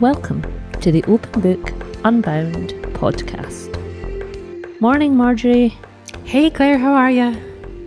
[0.00, 0.42] Welcome
[0.80, 1.70] to the Open Book
[2.04, 3.70] Unbound podcast.
[4.80, 5.76] Morning, Marjorie.
[6.24, 7.36] Hey Claire, how are you?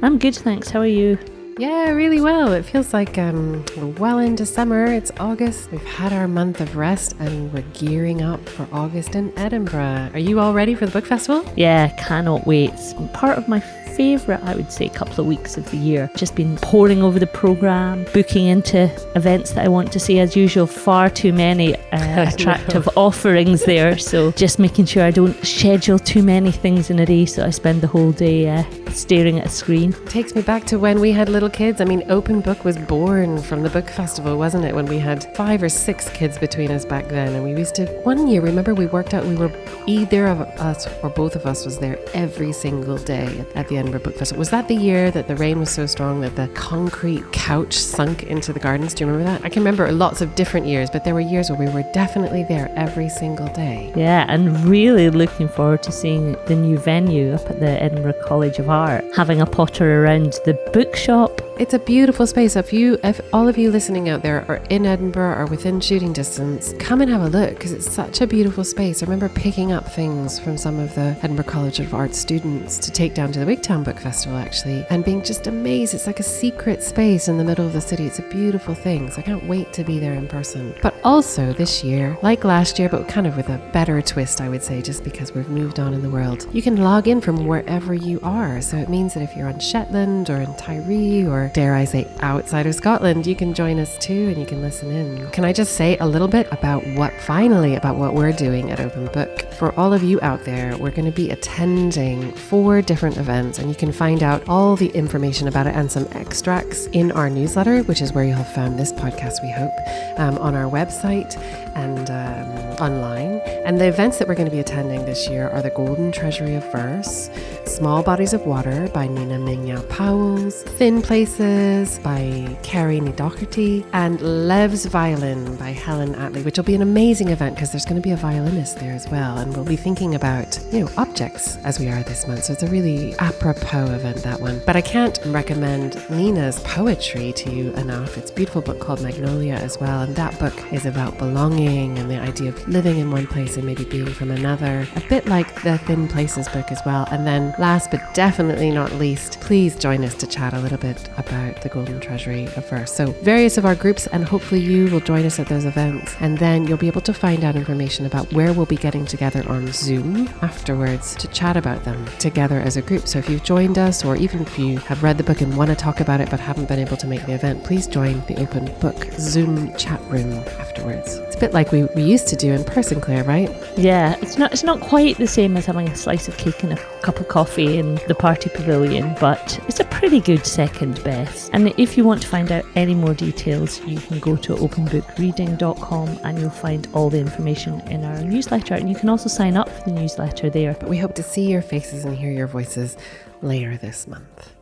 [0.03, 0.69] I'm good, thanks.
[0.69, 1.17] How are you?
[1.59, 2.53] Yeah, really well.
[2.53, 4.85] It feels like um, we're well into summer.
[4.85, 5.71] It's August.
[5.71, 10.11] We've had our month of rest and we're gearing up for August in Edinburgh.
[10.13, 11.51] Are you all ready for the book festival?
[11.55, 12.69] Yeah, cannot wait.
[12.73, 13.59] It's part of my
[13.97, 16.09] favourite, I would say, couple of weeks of the year.
[16.15, 20.35] Just been poring over the programme, booking into events that I want to see as
[20.35, 20.67] usual.
[20.67, 21.79] Far too many uh,
[22.33, 23.97] attractive offerings there.
[24.07, 27.49] So just making sure I don't schedule too many things in a day so I
[27.49, 29.91] spend the whole day uh, staring at a screen.
[30.05, 31.81] Takes me back to when we had little kids.
[31.81, 34.75] I mean, Open Book was born from the book festival, wasn't it?
[34.75, 37.33] When we had five or six kids between us back then.
[37.33, 39.51] And we used to, one year, remember, we worked out we were
[39.85, 44.01] either of us or both of us was there every single day at the Edinburgh
[44.01, 44.39] Book Festival.
[44.39, 48.23] Was that the year that the rain was so strong that the concrete couch sunk
[48.23, 48.93] into the gardens?
[48.93, 49.45] Do you remember that?
[49.45, 52.43] I can remember lots of different years, but there were years where we were definitely
[52.43, 53.93] there every single day.
[53.95, 58.59] Yeah, and really looking forward to seeing the new venue up at the Edinburgh College
[58.59, 61.41] of Art, having a potter around the bookshop.
[61.59, 62.55] It's a beautiful space.
[62.55, 66.13] If you, if all of you listening out there are in Edinburgh or within shooting
[66.13, 69.01] distance, come and have a look because it's such a beautiful space.
[69.01, 72.91] I remember picking up things from some of the Edinburgh College of Art students to
[72.91, 75.95] take down to the Wigtown Book Festival actually, and being just amazed.
[75.95, 78.05] It's like a secret space in the middle of the city.
[78.05, 79.09] It's a beautiful thing.
[79.09, 80.75] So I can't wait to be there in person.
[80.83, 84.49] But also this year, like last year, but kind of with a better twist, I
[84.49, 87.47] would say, just because we've moved on in the world, you can log in from
[87.47, 88.61] wherever you are.
[88.61, 92.07] So it means that if you're on Shetland or in Tiree or dare I say
[92.19, 95.29] outside of Scotland, you can join us too and you can listen in.
[95.31, 98.79] Can I just say a little bit about what finally about what we're doing at
[98.79, 99.53] Open Book?
[99.53, 103.69] For all of you out there, we're going to be attending four different events and
[103.69, 107.81] you can find out all the information about it and some extracts in our newsletter,
[107.83, 109.73] which is where you'll have found this podcast, we hope,
[110.19, 111.37] um, on our website
[111.75, 112.47] and um,
[112.81, 113.41] online.
[113.67, 116.55] And the events that we're going to be attending this year are the Golden Treasury
[116.55, 117.29] of Verse,
[117.65, 124.85] Small Bodies of Water by Nina Mingya Powles, Thin Places by Carrie Doherty, and Lev's
[124.85, 128.11] Violin by Helena Attlee, which will be an amazing event because there's going to be
[128.11, 129.37] a violinist there as well.
[129.37, 132.45] And we'll be thinking about, you know, objects as we are this month.
[132.45, 134.61] So it's a really apropos event, that one.
[134.65, 138.17] But I can't recommend Nina's poetry to you enough.
[138.17, 140.03] It's a beautiful book called Magnolia as well.
[140.03, 143.65] And that book is about belonging and the idea of living in one place and
[143.65, 144.87] maybe being from another.
[144.95, 147.07] A bit like the Thin Places book as well.
[147.11, 151.09] And then last but definitely not least, please join us to chat a little bit
[151.17, 152.93] about the Golden Treasury of Verse.
[152.93, 156.15] So various of our groups and hopefully you will join us at those events.
[156.19, 159.43] And then you'll be able to find out information about where we'll be getting together
[159.47, 163.07] on Zoom afterwards to chat about them together as a group.
[163.07, 165.69] So if you've joined us or even if you have read the book and want
[165.69, 168.39] to talk about it but haven't been able to make the event, please join the
[168.39, 171.26] Open Book Zoom chat room afterwards.
[171.37, 173.47] A bit like we, we used to do in person, Claire, right?
[173.77, 176.73] Yeah, it's not it's not quite the same as having a slice of cake and
[176.73, 181.51] a cup of coffee in the party pavilion, but it's a pretty good second best.
[181.53, 186.19] And if you want to find out any more details, you can go to openbookreading.com
[186.23, 188.73] and you'll find all the information in our newsletter.
[188.73, 190.73] And you can also sign up for the newsletter there.
[190.73, 192.97] But we hope to see your faces and hear your voices
[193.43, 194.53] later this month.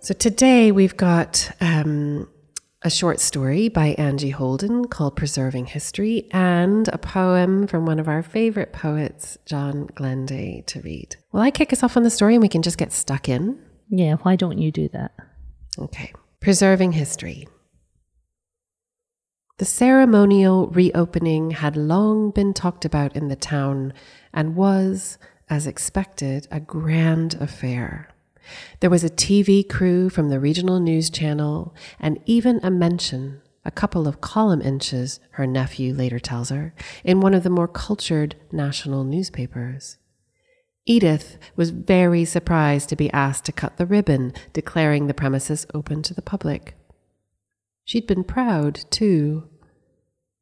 [0.00, 2.28] So today we've got um,
[2.84, 8.08] a short story by Angie Holden called Preserving History and a poem from one of
[8.08, 11.16] our favorite poets, John Glenday, to read.
[11.32, 13.58] Will I kick us off on the story and we can just get stuck in?
[13.88, 15.12] Yeah, why don't you do that?
[15.78, 16.12] Okay.
[16.40, 17.48] Preserving History.
[19.56, 23.94] The ceremonial reopening had long been talked about in the town
[24.34, 25.16] and was,
[25.48, 28.13] as expected, a grand affair.
[28.80, 33.70] There was a TV crew from the regional news channel and even a mention, a
[33.70, 38.36] couple of column inches, her nephew later tells her, in one of the more cultured
[38.52, 39.98] national newspapers.
[40.86, 46.02] Edith was very surprised to be asked to cut the ribbon declaring the premises open
[46.02, 46.74] to the public.
[47.84, 49.48] She'd been proud, too.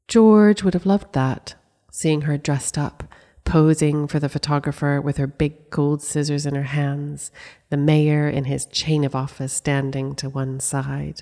[0.09, 1.55] George would have loved that,
[1.93, 3.05] seeing her dressed up,
[3.53, 7.31] posing for the photographer with her big gold scissors in her hands,
[7.69, 11.21] the mayor in his chain of office standing to one side.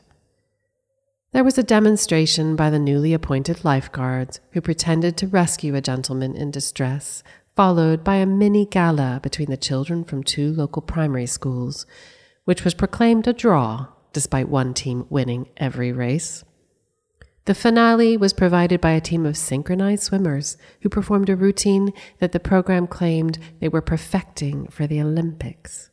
[1.32, 6.36] There was a demonstration by the newly appointed lifeguards who pretended to rescue a gentleman
[6.36, 7.24] in distress,
[7.56, 11.84] followed by a mini gala between the children from two local primary schools,
[12.44, 16.44] which was proclaimed a draw despite one team winning every race.
[17.50, 22.30] The finale was provided by a team of synchronized swimmers who performed a routine that
[22.30, 25.90] the program claimed they were perfecting for the Olympics.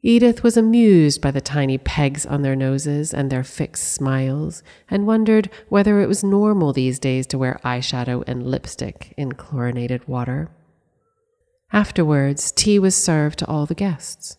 [0.00, 5.06] Edith was amused by the tiny pegs on their noses and their fixed smiles, and
[5.06, 10.50] wondered whether it was normal these days to wear eyeshadow and lipstick in chlorinated water.
[11.74, 14.38] Afterwards, tea was served to all the guests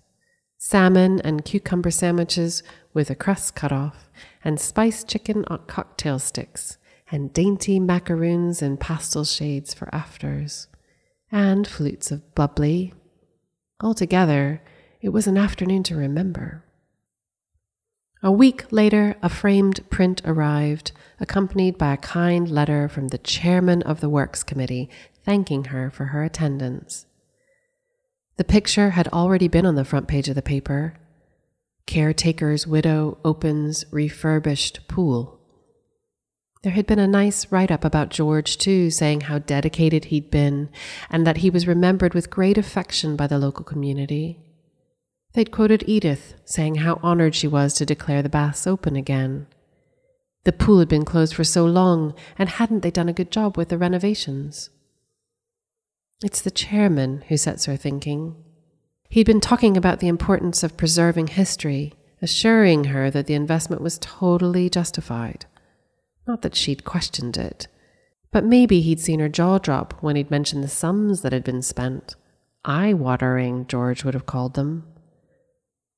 [0.58, 2.64] salmon and cucumber sandwiches
[2.96, 4.03] with a crust cut off,
[4.44, 6.78] and spiced chicken on cocktail sticks,
[7.12, 10.68] and dainty macaroons in pastel shades for afters,
[11.32, 12.94] and flutes of bubbly.
[13.82, 14.62] Altogether,
[15.02, 16.64] it was an afternoon to remember.
[18.26, 23.82] A week later, a framed print arrived, accompanied by a kind letter from the chairman
[23.84, 24.90] of the Works Committee
[25.26, 27.06] thanking her for her attendance.
[28.38, 30.96] The picture had already been on the front page of the paper.
[31.86, 35.40] Caretaker's widow opens refurbished pool.
[36.64, 40.70] There had been a nice write up about George, too, saying how dedicated he'd been
[41.10, 44.40] and that he was remembered with great affection by the local community.
[45.34, 49.48] They'd quoted Edith, saying how honored she was to declare the baths open again.
[50.46, 53.58] The pool had been closed for so long, and hadn't they done a good job
[53.58, 54.70] with the renovations?
[56.24, 58.36] It's the chairman who sets her thinking.
[59.14, 64.00] He'd been talking about the importance of preserving history, assuring her that the investment was
[64.00, 65.46] totally justified.
[66.26, 67.68] Not that she'd questioned it,
[68.32, 71.62] but maybe he'd seen her jaw drop when he'd mentioned the sums that had been
[71.62, 72.16] spent.
[72.66, 74.84] Eye watering, George would have called them.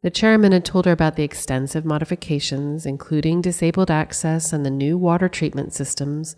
[0.03, 4.97] The chairman had told her about the extensive modifications, including disabled access and the new
[4.97, 6.35] water treatment systems,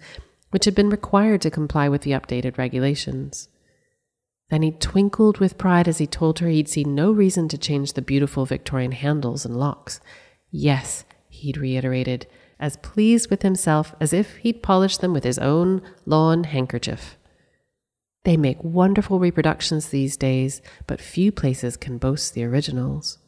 [0.52, 3.50] which had been required to comply with the updated regulations.
[4.50, 7.94] Then he twinkled with pride as he told her he'd seen no reason to change
[7.94, 10.00] the beautiful Victorian handles and locks.
[10.50, 12.28] Yes, he'd reiterated,
[12.60, 17.18] as pleased with himself as if he'd polished them with his own lawn handkerchief.
[18.24, 23.20] They make wonderful reproductions these days, but few places can boast the originals.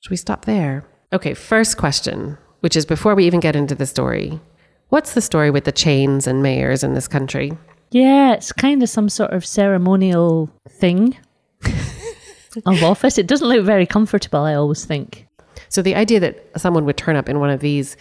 [0.00, 0.86] Should we stop there?
[1.12, 4.40] Okay, first question, which is before we even get into the story.
[4.88, 7.52] What's the story with the chains and mayors in this country?
[7.90, 11.16] Yeah, it's kind of some sort of ceremonial thing
[12.66, 13.18] of office.
[13.18, 15.26] It doesn't look very comfortable, I always think.
[15.68, 17.96] So the idea that someone would turn up in one of these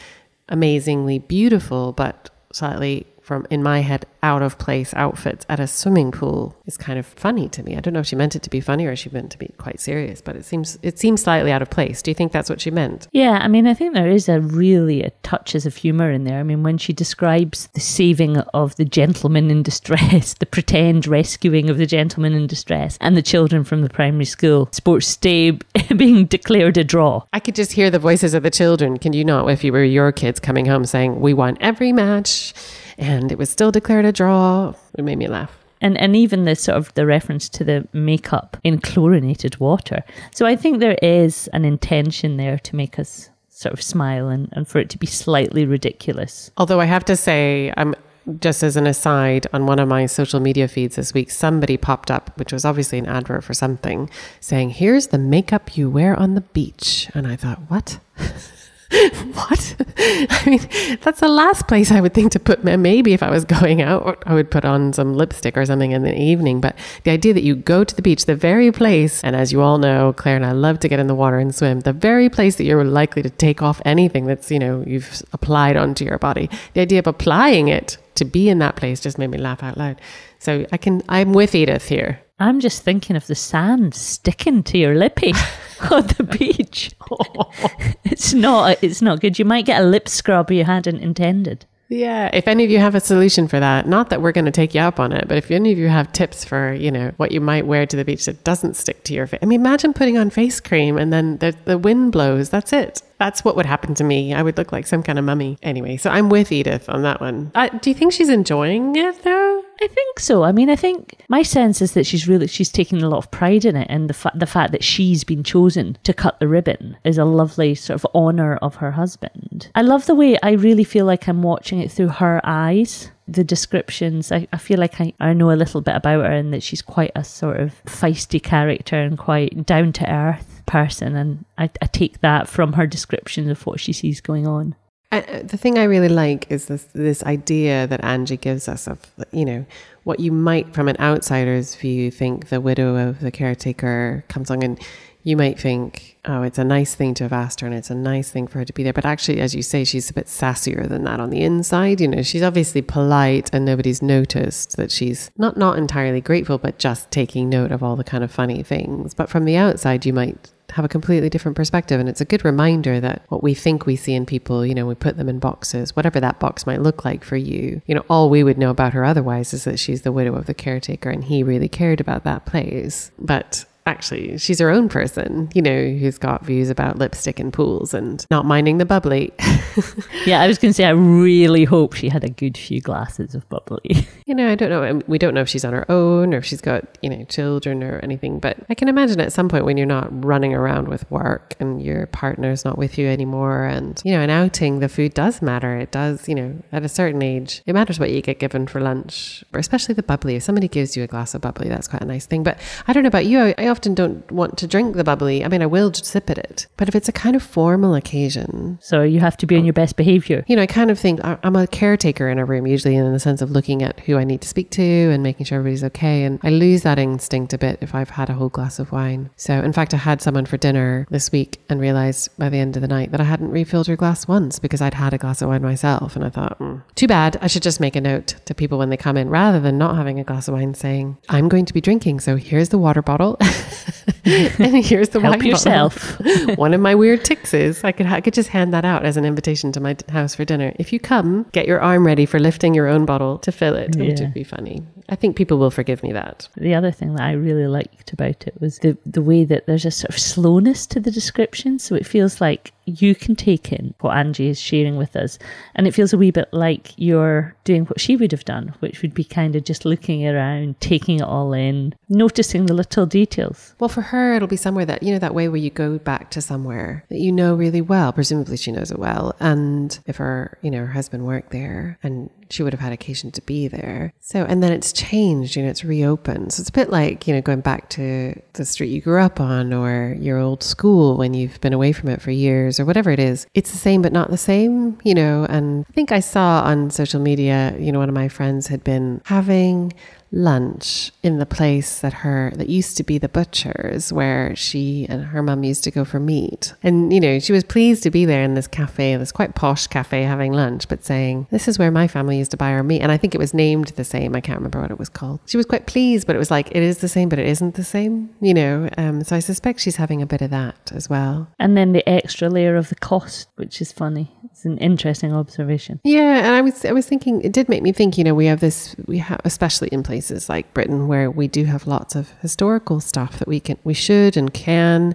[0.50, 6.12] amazingly beautiful but slightly from in my head out of place outfits at a swimming
[6.12, 7.76] pool is kind of funny to me.
[7.76, 9.52] I don't know if she meant it to be funny or she meant to be
[9.58, 12.04] quite serious, but it seems it seems slightly out of place.
[12.04, 13.08] Do you think that's what she meant?
[13.12, 16.40] Yeah, I mean, I think there is a really a touches of humor in there.
[16.40, 21.70] I mean, when she describes the saving of the gentleman in distress, the pretend rescuing
[21.70, 25.52] of the gentleman in distress, and the children from the primary school sports day
[25.98, 27.24] being declared a draw.
[27.34, 29.00] I could just hear the voices of the children.
[29.00, 32.54] Can you not, if you were your kids coming home saying, "We won every match"?
[32.98, 34.74] And it was still declared a draw.
[34.98, 35.52] It made me laugh.
[35.82, 40.04] And, and even the sort of the reference to the makeup in chlorinated water.
[40.32, 44.50] So I think there is an intention there to make us sort of smile and,
[44.54, 46.52] and for it to be slightly ridiculous.
[46.58, 47.96] Although I have to say, I'm
[48.40, 52.10] just as an aside, on one of my social media feeds this week, somebody popped
[52.10, 54.10] up, which was obviously an advert for something,
[54.40, 57.10] saying, Here's the makeup you wear on the beach.
[57.14, 58.00] And I thought, What?
[59.34, 59.76] what?
[59.98, 63.44] I mean, that's the last place I would think to put, maybe if I was
[63.44, 66.62] going out, I would put on some lipstick or something in the evening.
[66.62, 69.62] But the idea that you go to the beach, the very place, and as you
[69.62, 72.30] all know, Claire and I love to get in the water and swim, the very
[72.30, 76.18] place that you're likely to take off anything that's, you know, you've applied onto your
[76.18, 79.62] body, the idea of applying it to be in that place just made me laugh
[79.62, 80.00] out loud.
[80.40, 82.22] So I can, I'm with Edith here.
[82.38, 85.32] I'm just thinking of the sand sticking to your lippy
[85.92, 86.92] on the beach.
[88.04, 89.40] it's not it's not good.
[89.40, 91.66] You might get a lip scrub you hadn't intended.
[91.88, 94.52] Yeah, if any of you have a solution for that, not that we're going to
[94.52, 97.12] take you up on it, but if any of you have tips for, you know,
[97.18, 99.40] what you might wear to the beach that doesn't stick to your face.
[99.44, 102.50] I mean, imagine putting on face cream and then the, the wind blows.
[102.50, 103.04] That's it.
[103.18, 104.34] That's what would happen to me.
[104.34, 105.58] I would look like some kind of mummy.
[105.64, 107.52] Anyway, so I'm with Edith on that one.
[107.56, 109.64] Uh, do you think she's enjoying it though?
[109.82, 110.44] I think so.
[110.44, 113.32] I mean, I think my sense is that she's really she's taking a lot of
[113.32, 116.48] pride in it, and the fact the fact that she's been chosen to cut the
[116.48, 119.70] ribbon is a lovely sort of honor of her husband.
[119.76, 123.12] I love the way I really feel like I'm watching it through her eyes.
[123.28, 126.54] The descriptions, I, I feel like I, I know a little bit about her and
[126.54, 131.16] that she's quite a sort of feisty character and quite down to earth person.
[131.16, 134.76] And I, I take that from her descriptions of what she sees going on.
[135.12, 139.00] Uh, the thing I really like is this this idea that Angie gives us of
[139.32, 139.66] you know
[140.04, 144.64] what you might from an outsider's view think the widow of the caretaker comes along
[144.64, 144.80] and
[145.26, 147.96] you might think, oh, it's a nice thing to have asked her and it's a
[147.96, 148.94] nice thing for her to be there.
[148.94, 152.00] But actually, as you say, she's a bit sassier than that on the inside.
[152.00, 156.78] You know, she's obviously polite and nobody's noticed that she's not, not entirely grateful, but
[156.78, 159.16] just taking note of all the kind of funny things.
[159.16, 162.00] But from the outside, you might have a completely different perspective.
[162.00, 164.86] And it's a good reminder that what we think we see in people, you know,
[164.86, 167.82] we put them in boxes, whatever that box might look like for you.
[167.88, 170.46] You know, all we would know about her otherwise is that she's the widow of
[170.46, 173.10] the caretaker and he really cared about that place.
[173.18, 177.94] But actually she's her own person, you know, who's got views about lipstick and pools
[177.94, 179.32] and not minding the bubbly.
[180.26, 183.36] yeah, I was going to say, I really hope she had a good few glasses
[183.36, 184.08] of bubbly.
[184.26, 184.84] you know, I don't know.
[184.84, 187.24] Um, we don't know if she's on her own or if she's got, you know,
[187.26, 190.88] children or anything, but I can imagine at some point when you're not running around
[190.88, 194.90] with work and your partner's not with you anymore and, you know, an outing, the
[194.90, 195.78] food does matter.
[195.78, 198.82] It does, you know, at a certain age, it matters what you get given for
[198.82, 200.36] lunch, or especially the bubbly.
[200.36, 202.42] If somebody gives you a glass of bubbly, that's quite a nice thing.
[202.42, 203.40] But I don't know about you.
[203.40, 205.44] I, I often don't want to drink the bubbly.
[205.44, 207.94] I mean, I will just sip at it, but if it's a kind of formal
[207.94, 208.80] occasion.
[208.82, 210.46] So you have to be on your best behavior.
[210.48, 213.20] You know, I kind of think I'm a caretaker in a room, usually in the
[213.20, 216.24] sense of looking at who I need to speak to and making sure everybody's okay.
[216.24, 219.30] And I lose that instinct a bit if I've had a whole glass of wine.
[219.36, 222.78] So, in fact, I had someone for dinner this week and realized by the end
[222.78, 225.42] of the night that I hadn't refilled her glass once because I'd had a glass
[225.42, 226.16] of wine myself.
[226.16, 227.38] And I thought, mm, too bad.
[227.42, 229.98] I should just make a note to people when they come in rather than not
[229.98, 232.22] having a glass of wine saying, I'm going to be drinking.
[232.22, 233.38] So here's the water bottle.
[234.26, 236.20] and here's the Help wine yourself.
[236.56, 239.18] One of my weird ticks is I could I could just hand that out as
[239.18, 240.74] an invitation to my house for dinner.
[240.78, 243.96] If you come, get your arm ready for lifting your own bottle to fill it,
[243.96, 244.06] yeah.
[244.06, 244.84] which would be funny.
[245.10, 246.48] I think people will forgive me that.
[246.58, 249.86] The other thing that I really liked about it was the the way that there's
[249.86, 253.94] a sort of slowness to the description, so it feels like you can take in
[254.00, 255.38] what Angie is sharing with us.
[255.76, 259.02] And it feels a wee bit like you're doing what she would have done, which
[259.02, 263.76] would be kind of just looking around, taking it all in, noticing the little details.
[263.80, 266.30] Well, for her, it'll be somewhere that, you know, that way where you go back
[266.32, 268.14] to somewhere that you know really well.
[268.14, 269.36] Presumably she knows it well.
[269.40, 273.32] And if her, you know, her husband worked there and she would have had occasion
[273.32, 274.14] to be there.
[274.20, 276.54] So, and then it's changed, you know, it's reopened.
[276.54, 279.40] So it's a bit like, you know, going back to the street you grew up
[279.40, 283.12] on or your old school when you've been away from it for years or whatever
[283.12, 283.46] it is.
[283.54, 285.46] It's the same, but not the same, you know.
[285.50, 288.84] And I think I saw on social media, you know, one of my friends had
[288.84, 289.94] been having
[290.32, 295.26] lunch in the place that her that used to be the butcher's where she and
[295.26, 296.74] her mum used to go for meat.
[296.84, 299.88] And you know, she was pleased to be there in this cafe, this quite posh
[299.88, 303.02] cafe having lunch, but saying, This is where my family used to buy our meat.
[303.02, 304.36] And I think it was named the same.
[304.36, 305.40] I can't remember what it was called.
[305.46, 307.76] She was quite pleased, but it was like it is the same, but it isn't
[307.76, 308.90] the same, you know.
[308.98, 311.48] Um, so I suspect she's having a bit of that as well.
[311.60, 314.32] And then the extra layer of the cost, which is funny.
[314.44, 316.00] It's an interesting observation.
[316.04, 318.46] Yeah, and I was I was thinking it did make me think, you know, we
[318.46, 322.16] have this we have especially in places places like Britain where we do have lots
[322.16, 325.14] of historical stuff that we can we should and can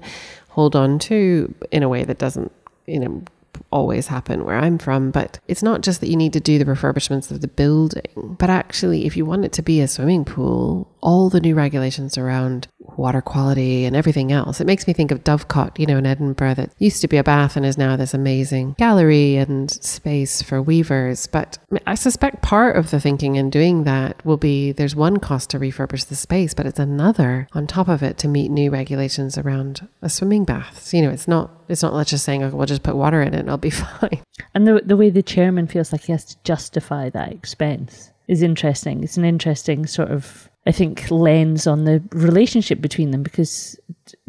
[0.50, 2.52] hold on to in a way that doesn't
[2.86, 3.22] you know
[3.70, 6.64] always happen where I'm from, but it's not just that you need to do the
[6.64, 10.90] refurbishments of the building, but actually, if you want it to be a swimming pool,
[11.00, 14.60] all the new regulations around water quality and everything else.
[14.60, 17.24] It makes me think of Dovecot, you know, in Edinburgh that used to be a
[17.24, 21.26] bath and is now this amazing gallery and space for weavers.
[21.26, 25.50] But I suspect part of the thinking in doing that will be there's one cost
[25.50, 29.38] to refurbish the space, but it's another on top of it to meet new regulations
[29.38, 30.82] around a swimming bath.
[30.82, 33.22] So, you know, it's not it's not like just saying, okay, we'll just put water
[33.22, 34.22] in it and it'll be fine.
[34.54, 38.42] And the the way the chairman feels like he has to justify that expense is
[38.42, 39.02] interesting.
[39.02, 43.78] It's an interesting sort of I think, lens on the relationship between them because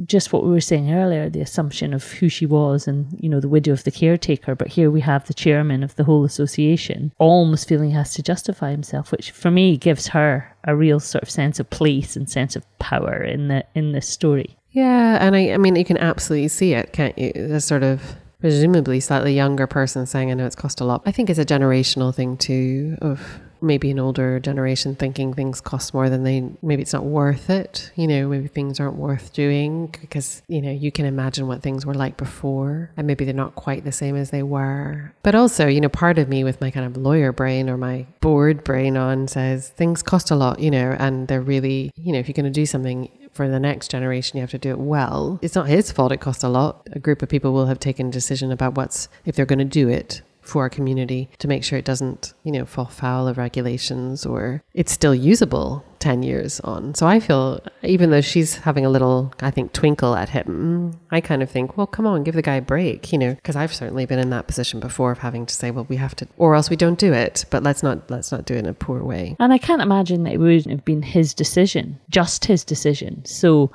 [0.06, 3.40] just what we were saying earlier, the assumption of who she was and, you know,
[3.40, 4.56] the widow of the caretaker.
[4.56, 8.24] But here we have the chairman of the whole association almost feeling he has to
[8.24, 12.30] justify himself, which for me gives her a real sort of sense of place and
[12.30, 14.58] sense of power in the in this story.
[14.72, 17.34] Yeah, and I, I mean, you can absolutely see it, can't you?
[17.34, 21.04] The sort of presumably slightly younger person saying, I know it's cost a lot.
[21.06, 23.22] I think it's a generational thing too of
[23.62, 27.92] maybe an older generation thinking things cost more than they maybe it's not worth it
[27.96, 31.86] you know maybe things aren't worth doing because you know you can imagine what things
[31.86, 35.68] were like before and maybe they're not quite the same as they were but also
[35.68, 38.98] you know part of me with my kind of lawyer brain or my board brain
[38.98, 42.34] on says things cost a lot you know and they're really you know if you're
[42.34, 45.40] going to do something for the next generation, you have to do it well.
[45.42, 46.88] It's not his fault it costs a lot.
[46.92, 49.66] A group of people will have taken a decision about what's, if they're going to
[49.66, 53.38] do it, for our community to make sure it doesn't, you know, fall foul of
[53.38, 56.96] regulations or it's still usable 10 years on.
[56.96, 61.22] So I feel, even though she's having a little, I think, twinkle at him, I
[61.22, 63.74] kind of think, well, come on, give the guy a break, you know, because I've
[63.74, 66.56] certainly been in that position before of having to say, well, we have to, or
[66.56, 69.04] else we don't do it, but let's not, let's not do it in a poor
[69.04, 69.36] way.
[69.40, 73.24] And I can't imagine that it wouldn't have been his decision, just his decision.
[73.26, 73.72] So,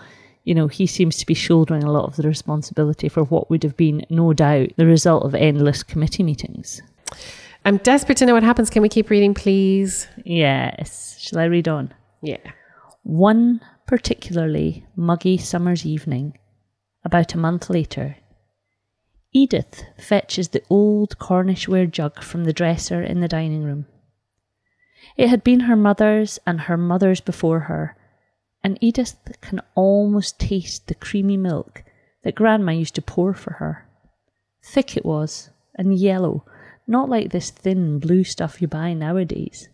[0.46, 3.64] you know, he seems to be shouldering a lot of the responsibility for what would
[3.64, 6.80] have been, no doubt, the result of endless committee meetings.
[7.64, 8.70] I'm desperate to know what happens.
[8.70, 10.06] Can we keep reading, please?
[10.24, 11.16] Yes.
[11.18, 11.92] Shall I read on?
[12.22, 12.52] Yeah.
[13.02, 16.38] One particularly muggy summer's evening,
[17.04, 18.16] about a month later,
[19.32, 23.86] Edith fetches the old Cornish ware jug from the dresser in the dining room.
[25.16, 27.96] It had been her mother's and her mother's before her,
[28.66, 31.84] and Edith can almost taste the creamy milk
[32.24, 33.86] that Grandma used to pour for her.
[34.60, 36.44] Thick it was, and yellow,
[36.84, 39.68] not like this thin blue stuff you buy nowadays.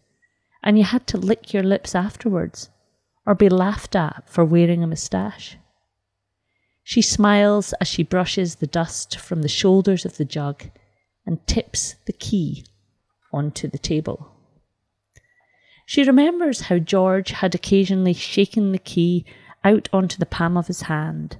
[0.62, 2.68] And you had to lick your lips afterwards,
[3.24, 5.56] or be laughed at for wearing a moustache.
[6.84, 10.64] She smiles as she brushes the dust from the shoulders of the jug
[11.24, 12.66] and tips the key
[13.32, 14.31] onto the table.
[15.92, 19.26] She remembers how George had occasionally shaken the key
[19.62, 21.36] out onto the palm of his hand,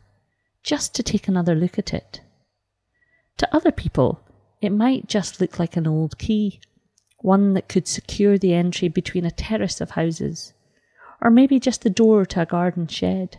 [0.62, 2.21] just to take another look at it.
[3.38, 4.21] To other people,
[4.61, 6.61] it might just look like an old key,
[7.21, 10.52] one that could secure the entry between a terrace of houses,
[11.23, 13.38] or maybe just the door to a garden shed.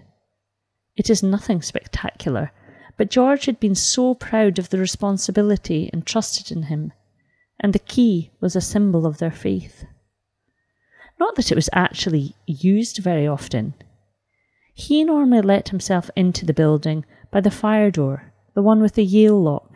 [0.96, 2.52] It is nothing spectacular,
[2.98, 6.92] but George had been so proud of the responsibility entrusted in him,
[7.60, 9.86] and the key was a symbol of their faith.
[11.24, 13.76] Not that it was actually used very often.
[14.74, 19.06] He normally let himself into the building by the fire door, the one with the
[19.06, 19.72] Yale lock.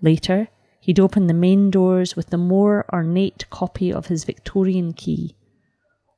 [0.00, 0.48] Later,
[0.80, 5.36] he'd open the main doors with the more ornate copy of his Victorian key,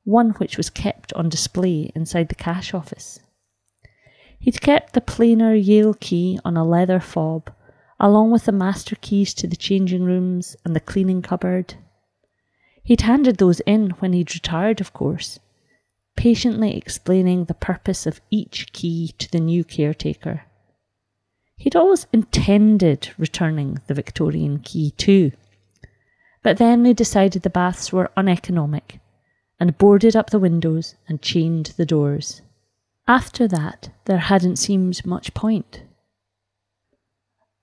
[0.04, 3.18] one which was kept on display inside the cash office.
[4.38, 7.52] He'd kept the plainer Yale key on a leather fob,
[7.98, 11.74] along with the master keys to the changing rooms and the cleaning cupboard.
[12.88, 15.38] He'd handed those in when he'd retired, of course,
[16.16, 20.44] patiently explaining the purpose of each key to the new caretaker.
[21.54, 25.32] He'd always intended returning the Victorian key too,
[26.42, 29.00] but then they decided the baths were uneconomic
[29.60, 32.40] and boarded up the windows and chained the doors.
[33.06, 35.82] After that, there hadn't seemed much point.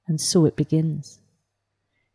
[0.07, 1.19] And so it begins.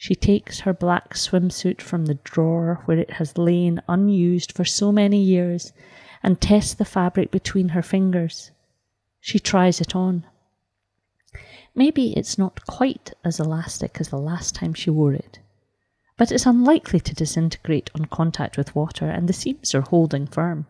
[0.03, 4.91] She takes her black swimsuit from the drawer where it has lain unused for so
[4.91, 5.75] many years
[6.23, 8.51] and tests the fabric between her fingers.
[9.21, 10.25] She tries it on.
[11.75, 15.39] Maybe it's not quite as elastic as the last time she wore it,
[16.17, 20.67] but it's unlikely to disintegrate on contact with water, and the seams are holding firm.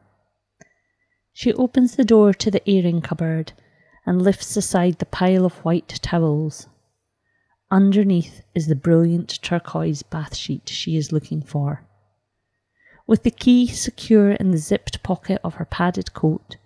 [1.33, 3.53] She opens the door to the airing cupboard
[4.05, 6.67] and lifts aside the pile of white towels.
[7.71, 11.85] Underneath is the brilliant turquoise bath sheet she is looking for.
[13.07, 16.57] With the key secure in the zipped pocket of her padded coat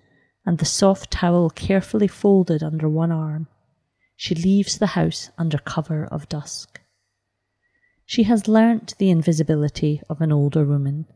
[0.47, 3.49] and the soft towel carefully folded under one arm,
[4.17, 6.81] she leaves the house under cover of dusk.
[8.07, 11.07] She has learnt the invisibility of an older woman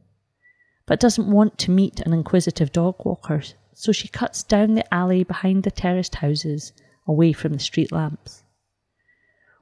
[0.88, 3.42] but doesn't want to meet an inquisitive dog walker,
[3.74, 6.72] so she cuts down the alley behind the terraced houses,
[7.06, 8.42] away from the street lamps.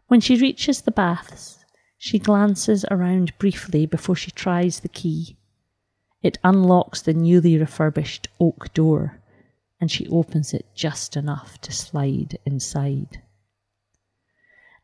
[0.09, 1.65] When she reaches the baths,
[1.99, 5.37] she glances around briefly before she tries the key.
[6.23, 9.21] It unlocks the newly refurbished oak door,
[9.81, 13.23] and she opens it just enough to slide inside.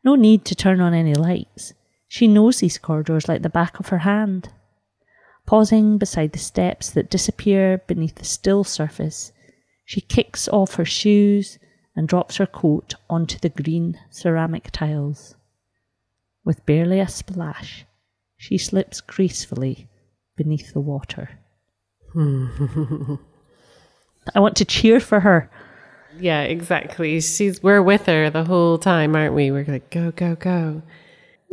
[0.03, 1.73] No need to turn on any lights.
[2.07, 4.49] She knows these corridors like the back of her hand.
[5.45, 9.31] Pausing beside the steps that disappear beneath the still surface,
[9.85, 11.57] she kicks off her shoes
[11.95, 15.35] and drops her coat onto the green ceramic tiles.
[16.43, 17.85] With barely a splash,
[18.37, 19.89] she slips gracefully
[20.35, 21.39] beneath the water.
[22.11, 23.15] Hmm.
[24.35, 25.49] I want to cheer for her.
[26.19, 27.19] Yeah, exactly.
[27.21, 29.51] She's we're with her the whole time, aren't we?
[29.51, 30.81] We're like, go, go, go.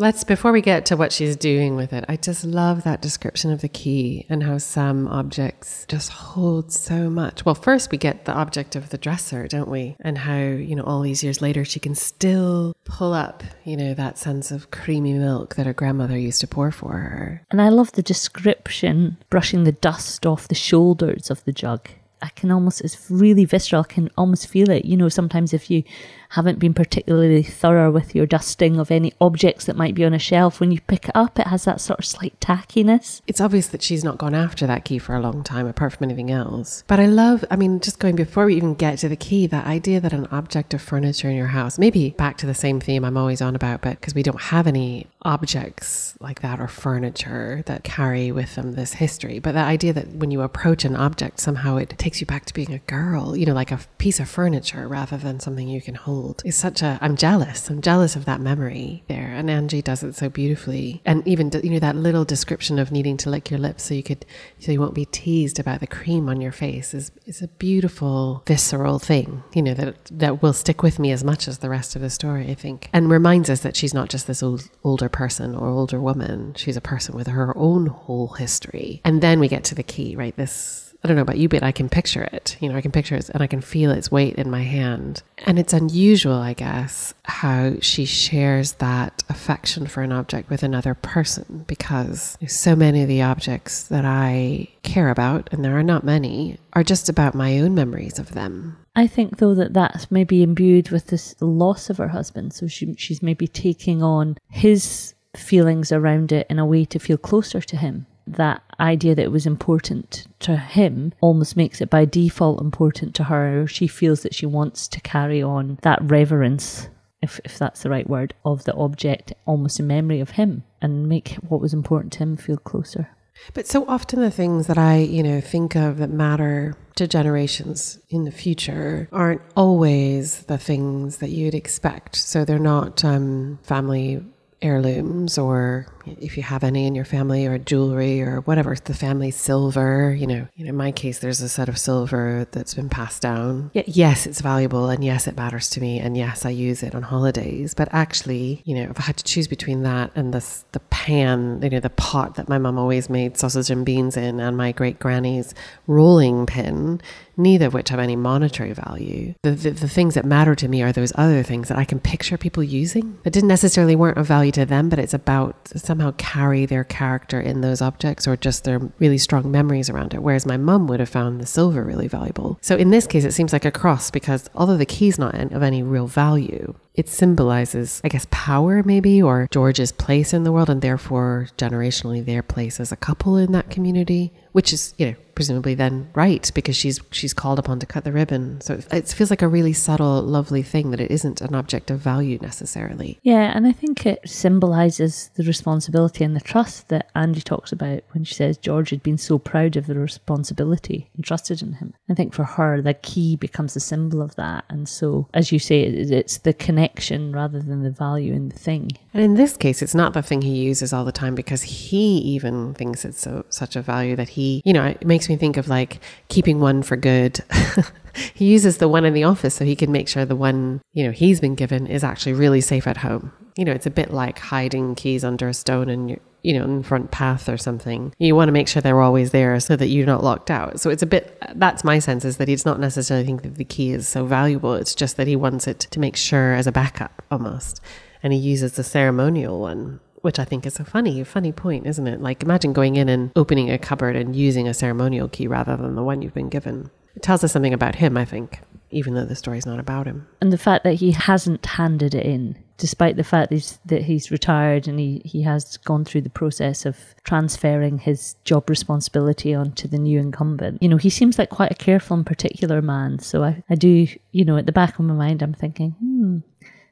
[0.01, 3.53] Let's, before we get to what she's doing with it, I just love that description
[3.53, 7.45] of the key and how some objects just hold so much.
[7.45, 9.97] Well, first we get the object of the dresser, don't we?
[10.01, 13.93] And how, you know, all these years later, she can still pull up, you know,
[13.93, 17.45] that sense of creamy milk that her grandmother used to pour for her.
[17.51, 21.91] And I love the description, brushing the dust off the shoulders of the jug.
[22.23, 23.83] I can almost, it's really visceral.
[23.83, 24.87] I can almost feel it.
[24.87, 25.85] You know, sometimes if you
[26.31, 30.19] haven't been particularly thorough with your dusting of any objects that might be on a
[30.19, 33.21] shelf, when you pick it up, it has that sort of slight tackiness.
[33.27, 36.05] It's obvious that she's not gone after that key for a long time, apart from
[36.05, 36.85] anything else.
[36.87, 39.67] But I love, I mean, just going before we even get to the key, that
[39.67, 43.05] idea that an object of furniture in your house, maybe back to the same theme
[43.05, 47.63] I'm always on about, but because we don't have any objects like that or furniture
[47.67, 49.39] that carry with them this history.
[49.39, 52.55] But the idea that when you approach an object, somehow it takes you back to
[52.55, 55.95] being a girl, you know, like a piece of furniture rather than something you can
[55.95, 57.69] hold is such a, I'm jealous.
[57.69, 59.33] I'm jealous of that memory there.
[59.35, 61.03] And Angie does it so beautifully.
[61.05, 64.03] And even, you know, that little description of needing to lick your lips so you
[64.03, 64.25] could,
[64.59, 68.43] so you won't be teased about the cream on your face is, is a beautiful,
[68.47, 71.95] visceral thing, you know, that, that will stick with me as much as the rest
[71.95, 72.89] of the story, I think.
[72.93, 76.55] And reminds us that she's not just this old, older person or older woman.
[76.55, 79.01] She's a person with her own whole history.
[79.05, 80.37] And then we get to the key, right?
[80.37, 82.59] This I don't know about you, but I can picture it.
[82.61, 85.23] You know, I can picture it and I can feel its weight in my hand.
[85.47, 90.95] And it's unusual, I guess, how she shares that affection for an object with another
[90.95, 96.05] person because so many of the objects that I care about, and there are not
[96.05, 98.77] many, are just about my own memories of them.
[98.95, 102.53] I think, though, that that's maybe imbued with this loss of her husband.
[102.53, 107.17] So she, she's maybe taking on his feelings around it in a way to feel
[107.17, 112.05] closer to him that idea that it was important to him almost makes it by
[112.05, 113.67] default important to her.
[113.67, 116.89] She feels that she wants to carry on that reverence,
[117.23, 121.09] if, if that's the right word, of the object almost in memory of him and
[121.09, 123.11] make what was important to him feel closer.
[123.55, 127.99] But so often the things that I, you know, think of that matter to generations
[128.11, 132.17] in the future aren't always the things that you'd expect.
[132.17, 134.23] So they're not um, family
[134.63, 139.31] heirlooms or if you have any in your family or jewelry or whatever the family
[139.31, 143.71] silver you know, in my case there's a set of silver that's been passed down
[143.87, 147.03] yes it's valuable and yes it matters to me and yes i use it on
[147.03, 150.81] holidays but actually you know if i had to choose between that and this the
[150.81, 154.57] pan you know the pot that my mom always made sausage and beans in and
[154.57, 155.55] my great granny's
[155.87, 157.01] rolling pin
[157.41, 159.35] neither of which have any monetary value.
[159.43, 161.99] The, the, the, things that matter to me are those other things that I can
[161.99, 165.57] picture people using that didn't necessarily weren't of value to them, but it's about
[165.91, 170.23] somehow carry their character in those objects or just their really strong memories around it.
[170.23, 172.57] Whereas my mum would have found the silver really valuable.
[172.61, 175.65] So in this case, it seems like a cross because although the key's not of
[175.65, 180.71] any real value, it symbolizes, I guess, power maybe, or George's place in the world,
[180.71, 185.15] and therefore generationally their place as a couple in that community, which is, you know,
[185.41, 188.61] presumably then right because she's she's called upon to cut the ribbon.
[188.61, 191.99] So it, feels like a really subtle, lovely thing that it isn't an object of
[191.99, 193.19] value necessarily.
[193.23, 198.03] Yeah, and I think it symbolizes the responsibility and the trust that Angie talks about
[198.11, 201.95] when she says George had been so proud of the responsibility entrusted in him.
[202.11, 205.59] I think for her, the key becomes a symbol of that, and so as you
[205.59, 208.91] say, it's the connection rather than the value in the thing.
[209.13, 212.19] And in this case, it's not the thing he uses all the time because he
[212.19, 215.57] even thinks it's so such a value that he, you know, it makes me think
[215.57, 217.41] of like keeping one for good.
[218.35, 221.05] he uses the one in the office so he can make sure the one, you
[221.05, 223.33] know, he's been given is actually really safe at home.
[223.57, 226.65] You know, it's a bit like hiding keys under a stone and you you know,
[226.65, 228.15] in front path or something.
[228.19, 230.81] You want to make sure they're always there so that you're not locked out.
[230.81, 233.65] So it's a bit, that's my sense is that he's not necessarily think that the
[233.65, 234.75] key is so valuable.
[234.75, 237.81] It's just that he wants it to make sure as a backup almost.
[238.23, 242.07] And he uses the ceremonial one which I think is a funny, funny point, isn't
[242.07, 242.21] it?
[242.21, 245.95] Like, imagine going in and opening a cupboard and using a ceremonial key rather than
[245.95, 246.91] the one you've been given.
[247.17, 250.29] It tells us something about him, I think, even though the story's not about him.
[250.41, 254.03] And the fact that he hasn't handed it in, despite the fact that he's, that
[254.03, 259.55] he's retired and he, he has gone through the process of transferring his job responsibility
[259.55, 260.83] onto the new incumbent.
[260.83, 263.19] You know, he seems like quite a careful and particular man.
[263.19, 266.39] So I, I do, you know, at the back of my mind, I'm thinking, hmm,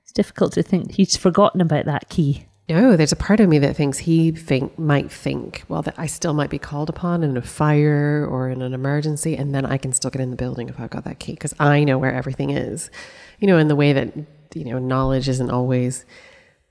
[0.03, 2.48] it's difficult to think he's forgotten about that key.
[2.69, 6.07] No, there's a part of me that thinks he think might think, well, that I
[6.07, 9.79] still might be called upon in a fire or in an emergency, and then I
[9.79, 12.13] can still get in the building if I've got that key because I know where
[12.13, 12.91] everything is.
[13.41, 14.13] You know, in the way that
[14.55, 16.05] you know knowledge isn't always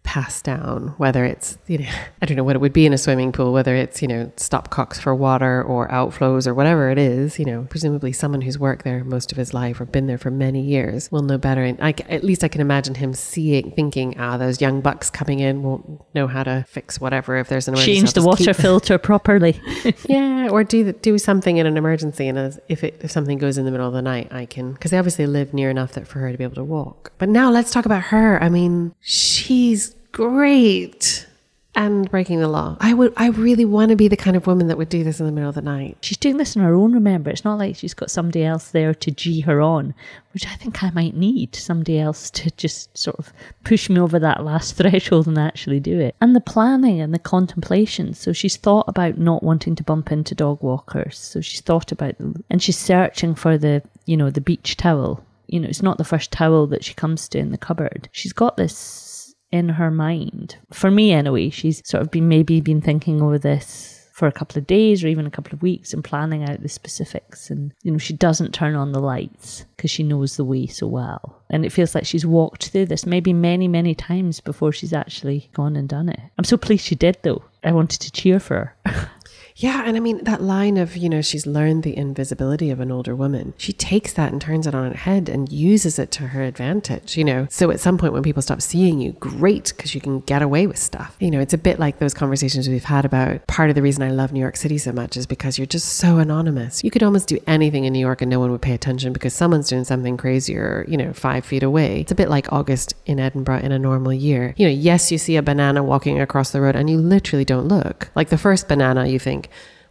[0.08, 1.90] passed down, whether it's, you know,
[2.22, 4.32] I don't know what it would be in a swimming pool, whether it's, you know,
[4.38, 8.86] stopcocks for water or outflows or whatever it is, you know, presumably someone who's worked
[8.86, 11.62] there most of his life or been there for many years will know better.
[11.62, 15.40] And I, at least I can imagine him seeing, thinking, ah, those young bucks coming
[15.42, 18.00] in won't know how to fix whatever if there's an emergency.
[18.00, 19.60] Change the water filter properly.
[20.06, 23.58] yeah, or do do something in an emergency, and as, if it, if something goes
[23.58, 26.08] in the middle of the night, I can because they obviously live near enough that
[26.08, 27.12] for her to be able to walk.
[27.18, 28.42] But now let's talk about her.
[28.42, 31.28] I mean, she's great.
[31.76, 32.76] and breaking the law.
[32.80, 35.20] I would I really want to be the kind of woman that would do this
[35.20, 35.98] in the middle of the night.
[36.02, 37.30] She's doing this on her own, remember.
[37.30, 39.94] It's not like she's got somebody else there to G her on,
[40.34, 43.32] which I think I might need somebody else to just sort of
[43.64, 46.16] push me over that last threshold and actually do it.
[46.20, 48.16] And the planning and the contemplation.
[48.16, 51.20] So she's thought about not wanting to bump into dog walkers.
[51.20, 55.24] So she's thought about them and she's searching for the, you know, the beach towel.
[55.46, 58.10] You know, it's not the first towel that she comes to in the cupboard.
[58.12, 59.07] She's got this
[59.52, 60.58] in her mind.
[60.72, 64.58] For me, anyway, she's sort of been maybe been thinking over this for a couple
[64.58, 67.52] of days or even a couple of weeks and planning out the specifics.
[67.52, 70.88] And, you know, she doesn't turn on the lights because she knows the way so
[70.88, 71.44] well.
[71.52, 75.52] And it feels like she's walked through this maybe many, many times before she's actually
[75.54, 76.20] gone and done it.
[76.36, 77.44] I'm so pleased she did, though.
[77.64, 79.12] I wanted to cheer for her.
[79.60, 82.92] Yeah, and I mean that line of, you know, she's learned the invisibility of an
[82.92, 83.56] older woman.
[83.58, 87.18] She takes that and turns it on its head and uses it to her advantage,
[87.18, 87.48] you know.
[87.50, 90.68] So at some point when people stop seeing you, great, because you can get away
[90.68, 91.18] with stuff.
[91.20, 94.04] You know, it's a bit like those conversations we've had about part of the reason
[94.04, 96.84] I love New York City so much is because you're just so anonymous.
[96.84, 99.34] You could almost do anything in New York and no one would pay attention because
[99.34, 102.02] someone's doing something crazier, you know, five feet away.
[102.02, 104.54] It's a bit like August in Edinburgh in a normal year.
[104.56, 107.68] You know, yes, you see a banana walking across the road and you literally don't
[107.68, 108.12] look.
[108.14, 109.47] Like the first banana, you think,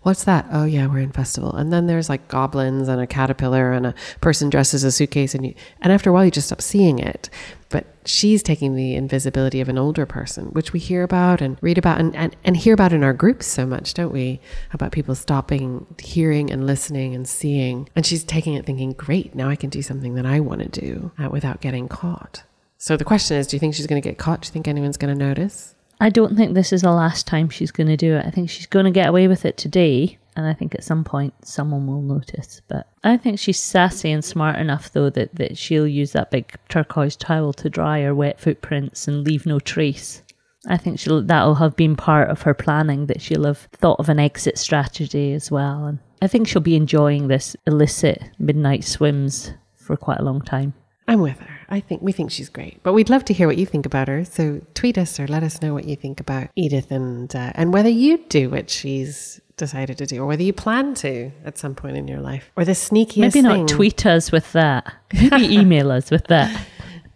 [0.07, 0.47] What's that?
[0.53, 1.57] Oh yeah, we're in festival.
[1.57, 5.35] And then there's like goblins and a caterpillar and a person dressed as a suitcase
[5.35, 7.29] and you and after a while you just stop seeing it.
[7.71, 11.77] But she's taking the invisibility of an older person, which we hear about and read
[11.77, 14.41] about and, and, and hear about in our groups so much, don't we?
[14.73, 17.89] About people stopping, hearing and listening and seeing.
[17.97, 20.81] And she's taking it thinking, great, now I can do something that I want to
[20.81, 22.45] do uh, without getting caught.
[22.79, 24.43] So the question is, do you think she's going to get caught?
[24.43, 25.75] Do you think anyone's going to notice?
[26.01, 28.27] I don't think this is the last time she's going to do it.
[28.27, 30.19] I think she's going to get away with it today.
[30.37, 32.61] And I think at some point someone will notice.
[32.69, 36.53] But I think she's sassy and smart enough, though, that, that she'll use that big
[36.69, 40.23] turquoise towel to dry her wet footprints and leave no trace.
[40.69, 44.11] I think she'll, that'll have been part of her planning, that she'll have thought of
[44.11, 45.87] an exit strategy as well.
[45.87, 50.75] And I think she'll be enjoying this illicit midnight swims for quite a long time.
[51.09, 51.56] I'm with her.
[51.69, 54.09] I think we think she's great, but we'd love to hear what you think about
[54.09, 54.25] her.
[54.25, 57.73] So tweet us or let us know what you think about Edith and uh, and
[57.73, 61.75] whether you do what she's decided to do, or whether you plan to at some
[61.75, 63.19] point in your life, or the sneakiest.
[63.19, 63.67] Maybe not thing.
[63.67, 64.95] tweet us with that.
[65.13, 66.67] Maybe email us with that.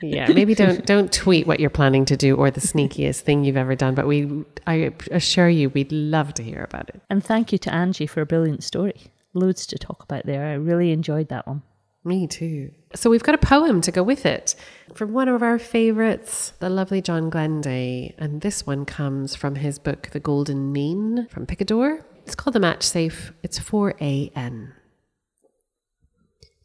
[0.02, 3.58] Yeah, maybe don't don't tweet what you're planning to do or the sneakiest thing you've
[3.58, 3.94] ever done.
[3.94, 7.02] But we, I assure you, we'd love to hear about it.
[7.10, 9.12] And thank you to Angie for a brilliant story.
[9.34, 10.46] Loads to talk about there.
[10.46, 11.62] I really enjoyed that one.
[12.02, 12.72] Me too.
[12.94, 14.54] So we've got a poem to go with it
[14.94, 18.14] from one of our favorites, the lovely John Glenday.
[18.16, 22.04] And this one comes from his book, The Golden Mean from Picador.
[22.24, 23.32] It's called The Match Safe.
[23.42, 24.72] It's 4AN.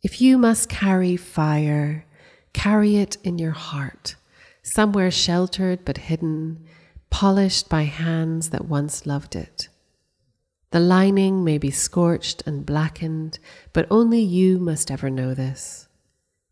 [0.01, 2.05] If you must carry fire,
[2.53, 4.15] carry it in your heart,
[4.63, 6.63] somewhere sheltered but hidden,
[7.09, 9.67] polished by hands that once loved it.
[10.71, 13.39] The lining may be scorched and blackened,
[13.71, 15.87] but only you must ever know this.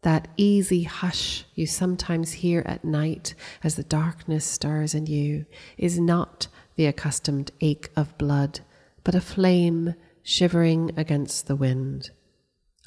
[0.03, 5.45] That easy hush you sometimes hear at night as the darkness stirs in you
[5.77, 8.59] is not the accustomed ache of blood,
[9.03, 12.11] but a flame shivering against the wind.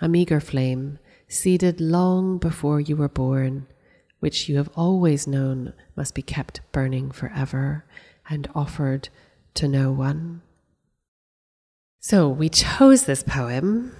[0.01, 3.67] A meager flame, seeded long before you were born,
[4.21, 7.85] which you have always known must be kept burning forever
[8.29, 9.09] and offered
[9.55, 10.43] to no one.
[12.09, 13.91] So we chose this poem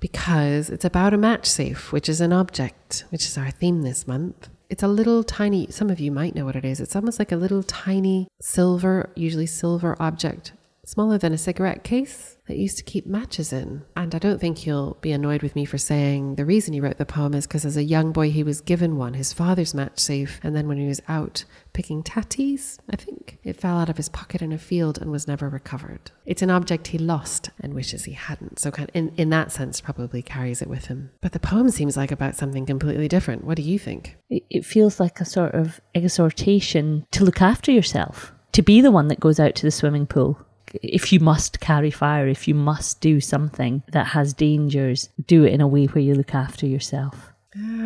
[0.00, 4.08] because it's about a match safe, which is an object, which is our theme this
[4.08, 4.48] month.
[4.70, 6.80] It's a little tiny, some of you might know what it is.
[6.80, 10.54] It's almost like a little tiny silver, usually silver object,
[10.84, 13.82] smaller than a cigarette case that used to keep matches in.
[13.96, 16.98] And I don't think you'll be annoyed with me for saying the reason he wrote
[16.98, 19.98] the poem is because as a young boy he was given one, his father's match
[19.98, 23.96] safe, and then when he was out picking tatties, I think, it fell out of
[23.96, 26.10] his pocket in a field and was never recovered.
[26.26, 28.58] It's an object he lost and wishes he hadn't.
[28.58, 31.10] So kind of in, in that sense probably carries it with him.
[31.20, 33.44] But the poem seems like about something completely different.
[33.44, 34.16] What do you think?
[34.28, 39.08] It feels like a sort of exhortation to look after yourself, to be the one
[39.08, 40.38] that goes out to the swimming pool
[40.82, 45.52] if you must carry fire, if you must do something that has dangers, do it
[45.52, 47.34] in a way where you look after yourself.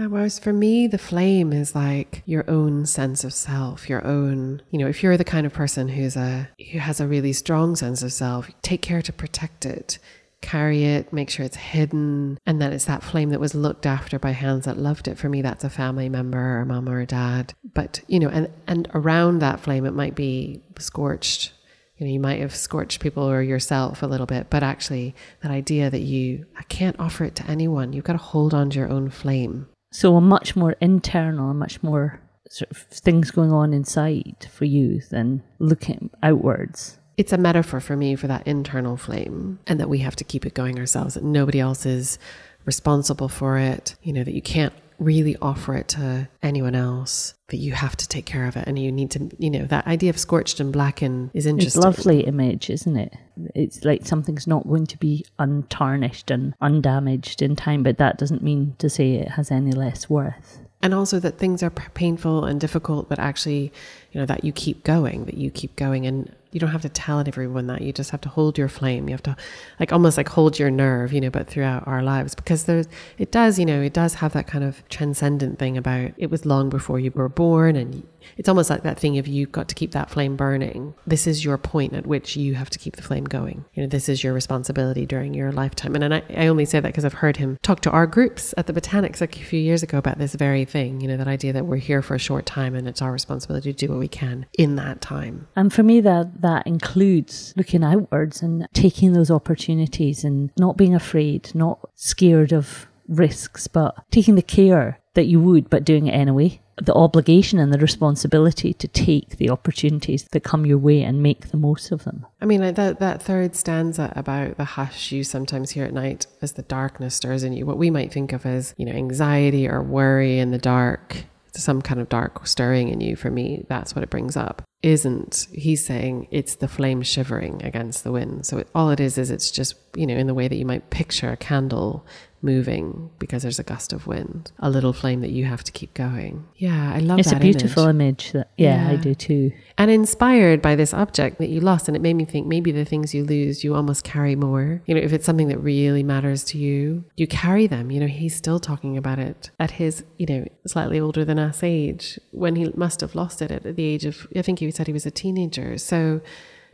[0.09, 4.79] Whereas for me, the flame is like your own sense of self, your own, you
[4.79, 8.03] know, if you're the kind of person who's a, who has a really strong sense
[8.03, 9.98] of self, take care to protect it,
[10.40, 12.38] carry it, make sure it's hidden.
[12.46, 15.18] And then it's that flame that was looked after by hands that loved it.
[15.18, 17.53] For me, that's a family member or mom or a dad.
[17.74, 21.53] But, you know, and, and around that flame, it might be scorched
[21.99, 25.51] you know, you might have scorched people or yourself a little bit, but actually that
[25.51, 27.93] idea that you I can't offer it to anyone.
[27.93, 29.69] You've got to hold on to your own flame.
[29.91, 34.65] So a much more internal, a much more sort of things going on inside for
[34.65, 36.99] you than looking outwards.
[37.17, 40.47] It's a metaphor for me for that internal flame and that we have to keep
[40.47, 42.19] it going ourselves, that nobody else is
[42.65, 47.57] responsible for it, you know, that you can't really offer it to anyone else, that
[47.57, 50.11] you have to take care of it and you need to, you know, that idea
[50.11, 51.67] of scorched and blackened is interesting.
[51.69, 53.15] It's a lovely image, isn't it?
[53.55, 58.43] It's like something's not going to be untarnished and undamaged in time, but that doesn't
[58.43, 62.61] mean to say it has any less worth and also that things are painful and
[62.61, 63.73] difficult but actually
[64.13, 66.89] you know that you keep going that you keep going and you don't have to
[66.89, 69.37] tell everyone that you just have to hold your flame you have to
[69.79, 72.87] like almost like hold your nerve you know but throughout our lives because there's
[73.19, 76.47] it does you know it does have that kind of transcendent thing about it was
[76.47, 78.07] long before you were born and
[78.37, 80.95] it's almost like that thing of you've got to keep that flame burning.
[81.07, 83.65] This is your point at which you have to keep the flame going.
[83.75, 85.95] You know this is your responsibility during your lifetime.
[85.95, 88.55] And, and I, I only say that because i've heard him talk to our groups
[88.57, 91.29] at the botanics like a few years ago about this very thing you know that
[91.29, 93.99] idea that we're here for a short time and it's our responsibility to do what
[93.99, 95.49] we can in that time.
[95.57, 100.95] And for me that that includes looking outwards and taking those opportunities and not being
[100.95, 106.13] afraid, not scared of risks, but taking the care that you would, but doing it
[106.13, 106.61] anyway.
[106.81, 111.49] The obligation and the responsibility to take the opportunities that come your way and make
[111.49, 112.27] the most of them.
[112.41, 116.53] I mean, that, that third stanza about the hush you sometimes hear at night as
[116.53, 119.83] the darkness stirs in you, what we might think of as, you know, anxiety or
[119.83, 124.03] worry in the dark some kind of dark stirring in you for me that's what
[124.03, 124.62] it brings up.
[124.83, 128.47] Isn't he's saying it's the flame shivering against the wind.
[128.47, 130.67] So it, all it is is it's just you know in the way that you
[130.67, 132.07] might picture a candle
[132.42, 135.94] moving because there's a gust of wind, a little flame that you have to keep
[135.94, 136.46] going.
[136.57, 137.37] Yeah, I love it's that.
[137.37, 137.98] It's a beautiful image.
[137.98, 139.53] image that, yeah, yeah, I do too.
[139.77, 141.88] And inspired by this object that you lost.
[141.88, 144.83] And it made me think maybe the things you lose, you almost carry more.
[144.87, 147.90] You know, if it's something that really matters to you, you carry them.
[147.90, 151.62] You know, he's still talking about it at his, you know, slightly older than us
[151.62, 154.87] age when he must have lost it at the age of, I think he said
[154.87, 155.79] he was a teenager.
[155.79, 156.20] So,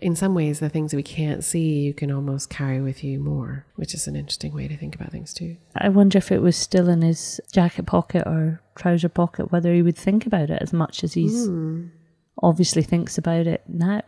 [0.04, 3.18] in some ways, the things that we can't see, you can almost carry with you
[3.18, 5.56] more, which is an interesting way to think about things too.
[5.76, 9.80] I wonder if it was still in his jacket pocket or trouser pocket, whether he
[9.80, 11.88] would think about it as much as he's mm.
[12.42, 14.02] obviously thinks about it now.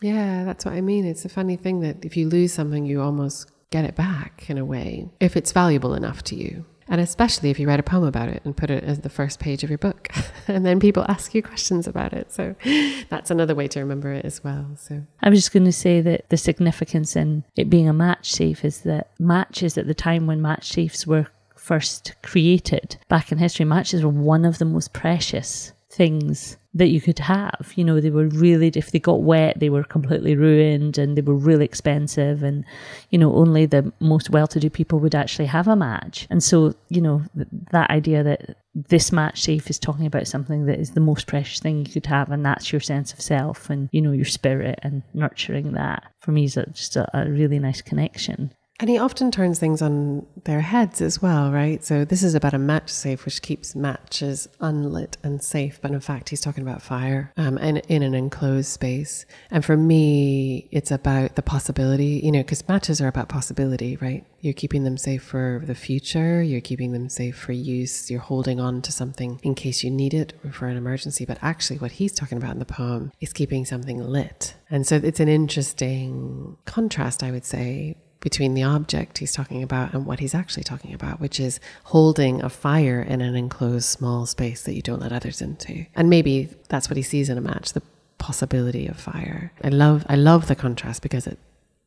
[0.00, 1.04] Yeah, that's what I mean.
[1.04, 4.56] It's a funny thing that if you lose something, you almost get it back in
[4.56, 6.64] a way, if it's valuable enough to you.
[6.88, 9.40] And especially if you write a poem about it and put it as the first
[9.40, 10.08] page of your book,
[10.48, 12.32] and then people ask you questions about it.
[12.32, 12.54] So
[13.08, 14.68] that's another way to remember it as well.
[14.78, 18.32] So I was just going to say that the significance in it being a match
[18.32, 23.38] safe is that matches at the time when match safes were first created back in
[23.38, 27.72] history, matches were one of the most precious things that you could have.
[27.74, 31.22] You know, they were really, if they got wet, they were completely ruined and they
[31.22, 32.42] were really expensive.
[32.42, 32.64] And,
[33.10, 36.26] you know, only the most well to do people would actually have a match.
[36.28, 40.66] And so, you know, th- that idea that this match safe is talking about something
[40.66, 43.70] that is the most precious thing you could have, and that's your sense of self
[43.70, 47.58] and, you know, your spirit and nurturing that for me is just a, a really
[47.58, 48.52] nice connection.
[48.78, 51.82] And he often turns things on their heads as well, right?
[51.82, 55.80] So this is about a match safe, which keeps matches unlit and safe.
[55.80, 59.24] But in fact, he's talking about fire um, and in an enclosed space.
[59.50, 64.26] And for me, it's about the possibility, you know, because matches are about possibility, right?
[64.40, 66.42] You're keeping them safe for the future.
[66.42, 68.10] You're keeping them safe for use.
[68.10, 71.24] You're holding on to something in case you need it or for an emergency.
[71.24, 74.54] But actually, what he's talking about in the poem is keeping something lit.
[74.70, 79.94] And so it's an interesting contrast, I would say, between the object he's talking about
[79.94, 84.26] and what he's actually talking about, which is holding a fire in an enclosed small
[84.26, 85.86] space that you don't let others into.
[85.94, 87.84] And maybe that's what he sees in a match, the
[88.18, 89.52] possibility of fire.
[89.62, 91.38] I love I love the contrast because it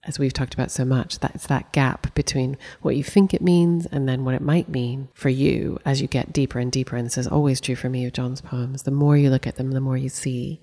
[0.06, 3.86] as we've talked about so much, that's that gap between what you think it means
[3.86, 6.96] and then what it might mean for you as you get deeper and deeper.
[6.96, 8.84] And this is always true for me of John's poems.
[8.84, 10.62] The more you look at them, the more you see.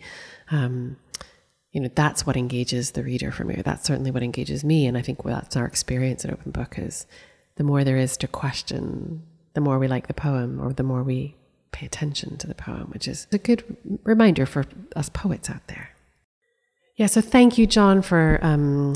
[0.51, 0.97] Um,
[1.73, 4.97] you know that's what engages the reader for me that's certainly what engages me and
[4.97, 7.07] i think that's our experience at open book is
[7.57, 9.23] the more there is to question
[9.55, 11.35] the more we like the poem or the more we
[11.73, 15.91] pay attention to the poem which is a good reminder for us poets out there.
[16.97, 18.95] Yeah so thank you john for um,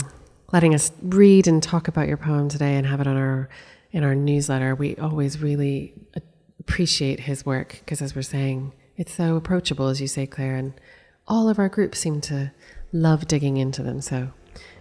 [0.52, 3.48] letting us read and talk about your poem today and have it on our
[3.92, 4.74] in our newsletter.
[4.74, 5.94] We always really
[6.58, 10.74] appreciate his work because as we're saying it's so approachable as you say claire and
[11.30, 12.50] all of our groups seem to
[12.92, 14.00] love digging into them.
[14.00, 14.32] So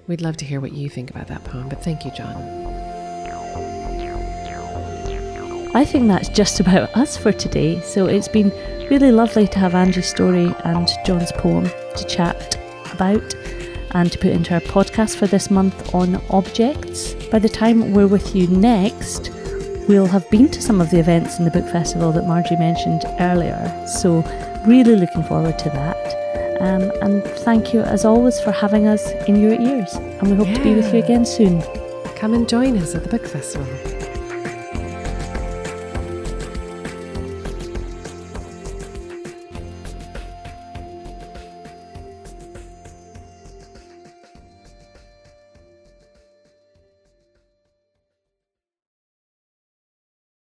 [0.07, 1.69] we'd love to hear what you think about that poem.
[1.69, 2.35] But thank you, John.
[5.75, 7.79] I think that's just about us for today.
[7.81, 8.49] So it's been
[8.89, 12.55] really lovely to have Angie's story and John's poem to chat
[12.91, 13.35] about
[13.91, 17.13] and to put into our podcast for this month on objects.
[17.31, 19.29] By the time we're with you next,
[19.87, 23.03] we'll have been to some of the events in the book festival that Marjorie mentioned
[23.19, 23.85] earlier.
[23.87, 24.23] So
[24.67, 26.18] really looking forward to that.
[26.59, 29.93] Um, and thank you, as always, for having us in your ears.
[29.95, 31.61] And we hope to be with you again soon.
[32.15, 33.98] Come and join us at the book festival.